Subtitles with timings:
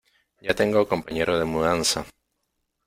[0.41, 2.07] Ya tengo compañero de mudanza.